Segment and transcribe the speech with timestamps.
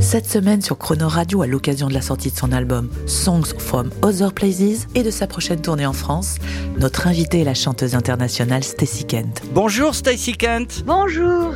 [0.00, 3.90] Cette semaine sur Chrono Radio, à l'occasion de la sortie de son album Songs from
[4.02, 6.36] Other Places et de sa prochaine tournée en France,
[6.78, 9.42] notre invitée est la chanteuse internationale Stacy Kent.
[9.52, 10.84] Bonjour Stacy Kent.
[10.86, 11.54] Bonjour.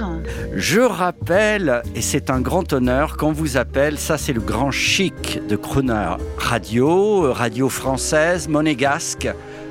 [0.55, 5.41] Je rappelle, et c'est un grand honneur qu'on vous appelle, ça c'est le grand chic
[5.47, 9.29] de Crooner Radio, radio française, monégasque.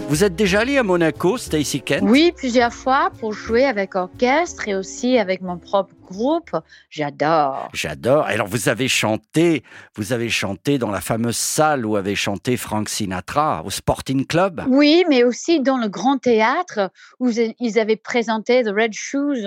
[0.10, 2.02] Vous êtes déjà allé à Monaco, Stacy Kent?
[2.02, 6.50] Oui, plusieurs fois pour jouer avec orchestre et aussi avec mon propre groupe.
[6.90, 7.70] J'adore.
[7.74, 8.26] J'adore.
[8.26, 9.62] Alors vous avez chanté,
[9.96, 14.64] vous avez chanté dans la fameuse salle où avait chanté Frank Sinatra, au Sporting Club?
[14.68, 17.30] Oui, mais aussi dans le grand théâtre où
[17.60, 19.46] ils avaient présenté The Red Shoes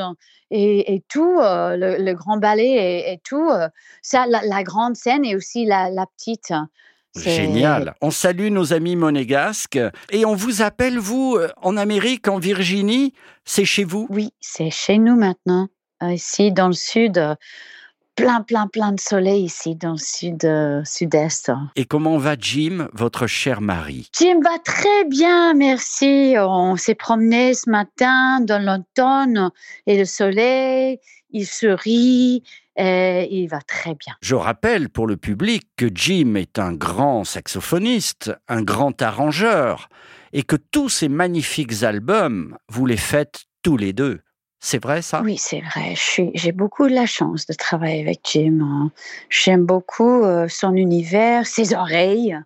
[0.52, 3.50] et, et tout, euh, le, le grand ballet et, et tout.
[3.50, 3.66] euh,
[4.00, 6.52] ça, la, la grande scène et aussi la, la petite.
[7.14, 7.94] Génial.
[8.00, 9.78] On salue nos amis monégasques
[10.10, 13.12] et on vous appelle, vous, euh, en Amérique, en Virginie,
[13.44, 14.06] c'est chez vous?
[14.10, 15.69] Oui, c'est chez nous maintenant.
[16.02, 17.34] Ici, dans le sud, euh,
[18.14, 21.50] plein, plein, plein de soleil ici, dans le sud, euh, sud-est.
[21.77, 24.08] Et comment va Jim, votre cher mari?
[24.19, 26.34] Jim va très bien, merci.
[26.38, 29.50] On s'est promené ce matin dans l'automne
[29.86, 30.98] et le soleil,
[31.30, 32.42] il sourit
[32.77, 34.14] et il va très bien.
[34.22, 39.88] Je rappelle pour le public que Jim est un grand saxophoniste, un grand arrangeur,
[40.32, 44.20] et que tous ces magnifiques albums, vous les faites tous les deux.
[44.64, 45.22] C'est vrai ça?
[45.22, 45.94] Oui, c'est vrai.
[46.34, 48.60] J'ai beaucoup de la chance de travailler avec Jim.
[48.62, 48.92] hein.
[49.28, 52.38] J'aime beaucoup euh, son univers, ses oreilles,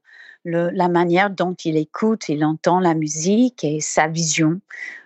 [0.42, 4.60] le- la manière dont il écoute, il entend la musique et sa vision.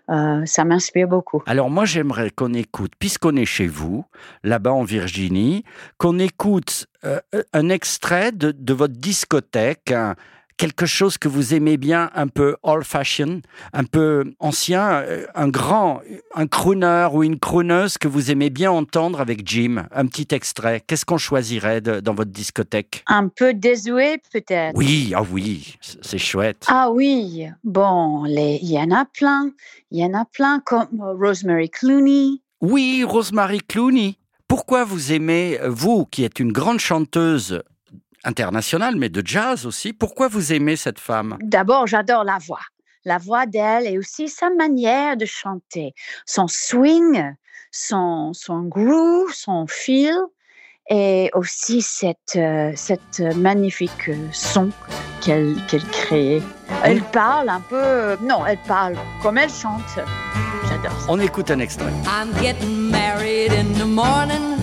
[0.08, 1.42] Euh, ça m'inspire beaucoup.
[1.46, 4.04] Alors moi j'aimerais qu'on écoute, puisqu'on est chez vous,
[4.44, 5.64] là-bas en Virginie,
[5.98, 7.18] qu'on écoute euh,
[7.52, 10.14] un extrait de, de votre discothèque, un-
[10.60, 13.40] quelque chose que vous aimez bien, un peu old-fashioned,
[13.72, 16.02] un peu ancien, euh, un grand,
[16.34, 19.86] un crooner ou une crooneuse que vous aimez bien entendre avec Jim.
[19.90, 20.82] Un petit extrait.
[20.86, 23.02] Qu'est-ce qu'on choisirait de- dans votre discothèque?
[23.06, 24.76] Un peu désuet peut-être.
[24.76, 26.66] Oui, ah oui, c- c'est chouette.
[26.68, 29.50] Ah oui, bon, il y en a plein.
[29.90, 32.42] Il y en a plein comme Rosemary Clooney.
[32.60, 34.16] Oui, Rosemary Clooney.
[34.46, 37.62] Pourquoi vous aimez, vous qui êtes une grande chanteuse
[38.24, 41.38] internationale, mais de jazz aussi, pourquoi vous aimez cette femme?
[41.40, 42.60] D'abord, j'adore la voix.
[43.04, 45.94] La voix d'elle et aussi sa manière de chanter.
[46.26, 47.34] Son swing,
[47.70, 50.16] son, son groove, son feel
[50.90, 54.70] et aussi cette, euh, cette magnifique son
[55.20, 56.42] qu'elle qu'elle crée.
[56.82, 58.16] Elle parle un peu...
[58.22, 59.98] Non, elle parle comme elle chante.
[60.68, 61.06] J'adore ça.
[61.08, 61.92] On écoute un extrait.
[62.06, 64.56] I'm getting married in the morning.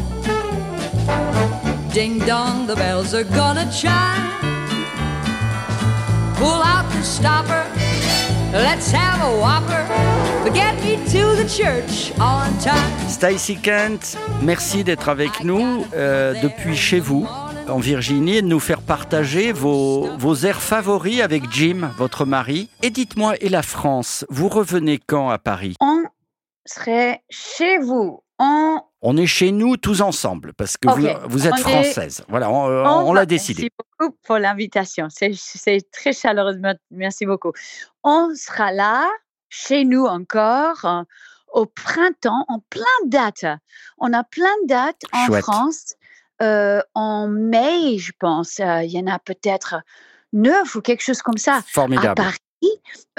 [1.97, 4.29] Ding dong, the bells are gonna chime.
[6.35, 7.65] Pull out the stopper.
[8.53, 9.83] Let's have a whopper.
[10.43, 13.09] But get me to the church on time.
[13.09, 17.27] Stacy Kent, merci d'être avec nous euh, depuis chez vous,
[17.67, 22.69] en Virginie, et de nous faire partager vos, vos airs favoris avec Jim, votre mari.
[22.83, 25.73] Et dites-moi, et la France, vous revenez quand à Paris?
[25.79, 26.03] On
[26.63, 28.21] serait chez vous.
[28.37, 32.23] On On est chez nous tous ensemble, parce que vous, vous êtes on est- française.
[32.29, 33.63] Voilà, on, On on l'a décidé.
[33.63, 35.07] Merci beaucoup pour l'invitation.
[35.09, 36.55] C'est- très chaleureux.
[36.55, 37.51] me- Merci beaucoup.
[38.03, 39.07] On sera là,
[39.49, 41.03] chez nous encore, euh,
[41.53, 43.45] au printemps, en plein de dates.
[43.99, 45.43] On a plein de dates en Chouette.
[45.43, 45.93] France.
[46.43, 48.59] euh, en mai, je pense.
[48.59, 49.75] Euh, Il y en a peut-être
[50.33, 51.55] neuf ou quelque chose comme ça.
[51.57, 52.13] À Formidable.
[52.15, 52.37] Paris,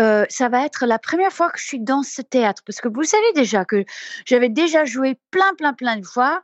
[0.01, 2.63] euh, ça va être la première fois que je suis dans ce théâtre.
[2.65, 3.85] Parce que vous savez déjà que
[4.25, 6.43] j'avais déjà joué plein, plein, plein de fois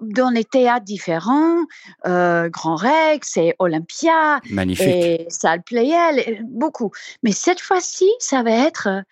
[0.00, 1.64] dans les théâtres différents,
[2.06, 4.86] euh, Grand Rex et Olympia Magnifique.
[4.86, 6.92] et Salle Playel, beaucoup.
[7.22, 9.02] Mais cette fois-ci, ça va être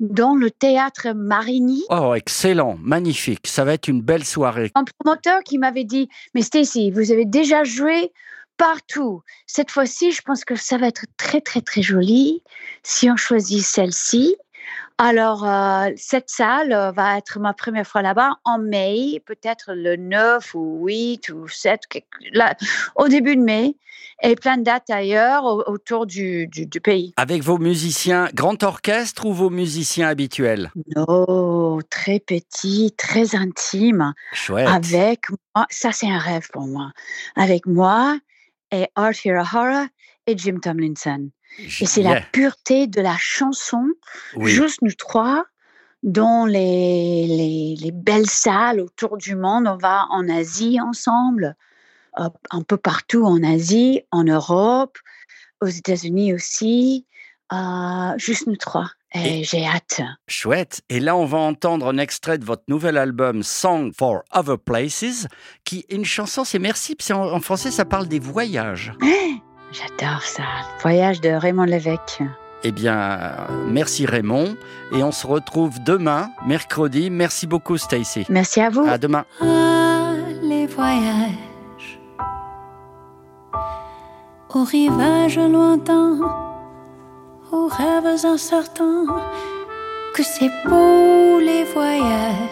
[0.00, 1.84] dans le théâtre Marigny.
[1.88, 3.46] Oh, excellent, magnifique.
[3.46, 4.70] Ça va être une belle soirée.
[4.74, 8.12] Un promoteur qui m'avait dit, mais Stacy, vous avez déjà joué
[8.56, 9.22] partout.
[9.46, 12.42] Cette fois-ci, je pense que ça va être très, très, très joli
[12.82, 14.36] si on choisit celle-ci.
[14.96, 19.96] Alors, euh, cette salle euh, va être ma première fois là-bas en mai, peut-être le
[19.96, 22.54] 9 ou 8 ou 7, quelque- là,
[22.94, 23.76] au début de mai,
[24.22, 27.12] et plein de dates ailleurs au- autour du, du, du pays.
[27.16, 30.70] Avec vos musiciens grand orchestre ou vos musiciens habituels?
[30.94, 34.14] Non, très petit, très intime.
[34.32, 34.68] Chouette.
[34.68, 35.22] avec
[35.56, 36.92] moi, ça c'est un rêve pour moi,
[37.34, 38.16] avec moi
[38.74, 39.86] et Art Hirahara
[40.26, 41.30] et Jim Tomlinson.
[41.58, 43.86] Et c'est la pureté de la chanson,
[44.34, 44.50] Oui.
[44.50, 45.44] juste nous trois,
[46.02, 49.66] dans les, les, les belles salles autour du monde.
[49.68, 51.56] On va en Asie ensemble,
[52.16, 54.98] un peu partout en Asie, en Europe,
[55.60, 57.06] aux États-Unis aussi.
[57.52, 58.90] Euh, juste nous trois.
[59.14, 60.00] Et, j'ai hâte.
[60.26, 60.82] Chouette.
[60.88, 65.26] Et là, on va entendre un extrait de votre nouvel album Song for Other Places,
[65.64, 68.92] qui est une chanson, c'est merci, c'est en, en français, ça parle des voyages.
[69.72, 70.42] J'adore ça.
[70.82, 72.22] Voyage de Raymond Lévesque.
[72.62, 74.56] Eh bien, merci Raymond.
[74.92, 77.10] Et on se retrouve demain, mercredi.
[77.10, 78.24] Merci beaucoup, Stacy.
[78.30, 78.86] Merci à vous.
[78.88, 79.24] À demain.
[79.40, 82.00] Ah, les voyages
[84.54, 86.18] aux rivages lointains,
[87.54, 89.06] aux rêves incertains,
[90.14, 92.50] que c'est beau les voyages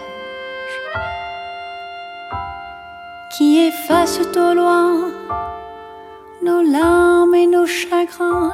[3.32, 5.10] qui effacent au loin
[6.43, 8.52] nos larmes et nos chagrins.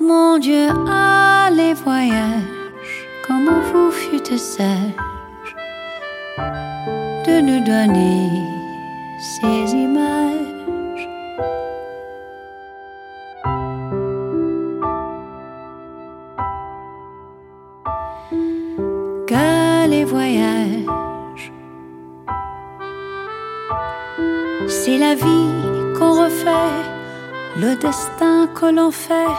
[0.00, 2.96] Mon Dieu, ah, les voyages,
[3.26, 5.04] comment vous fûtes sage
[7.26, 8.30] de nous donner
[9.18, 10.19] ces images.
[27.56, 29.36] Le destin que l'on fait,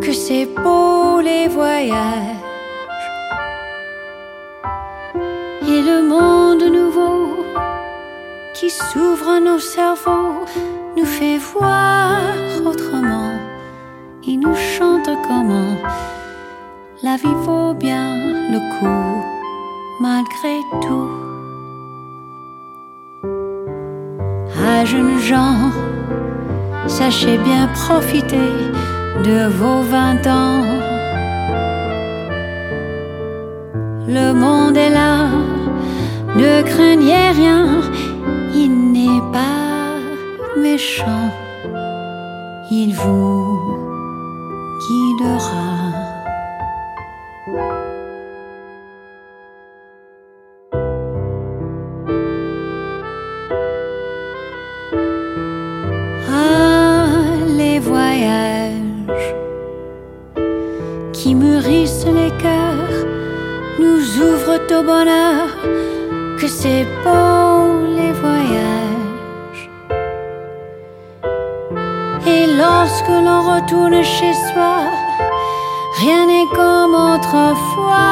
[0.00, 2.44] que c'est beau les voyages.
[5.66, 7.44] et le monde nouveau
[8.54, 10.44] qui s'ouvre à nos cerveaux
[10.96, 12.20] nous fait voir
[12.66, 13.32] autrement.
[14.26, 15.76] Il nous chante comment
[17.02, 18.14] la vie vaut bien
[18.54, 19.24] le coup
[20.00, 21.10] malgré tout.
[24.66, 25.70] Ah, jeunes gens,
[26.98, 28.50] sachez bien profiter
[29.26, 30.62] de vos vingt ans.
[34.16, 35.16] Le monde est là,
[36.36, 37.66] ne craignez rien,
[38.62, 39.98] il n'est pas
[40.56, 41.26] méchant,
[42.70, 43.58] il vous
[44.84, 45.73] guidera.
[61.14, 62.98] Qui mûrissent les cœurs
[63.78, 65.46] nous ouvrent au bonheur,
[66.38, 69.64] que c'est beau les voyages.
[72.26, 74.76] Et lorsque l'on retourne chez soi,
[76.00, 78.03] rien n'est comme autrefois,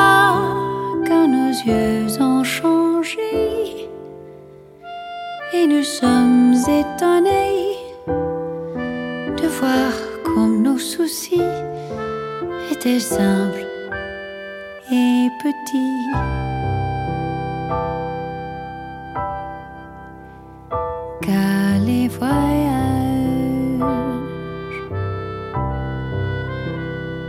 [21.22, 23.78] Car les voyages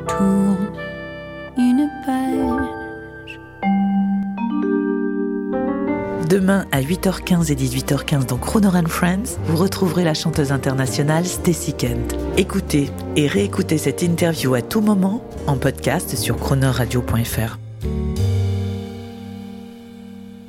[0.07, 0.71] tournent
[1.57, 3.39] une page.
[6.29, 11.73] Demain à 8h15 et 18h15 dans Croner and Friends, vous retrouverez la chanteuse internationale Stacy
[11.73, 12.15] Kent.
[12.37, 17.62] Écoutez et réécoutez cette interview à tout moment en podcast sur cronerradio.fr.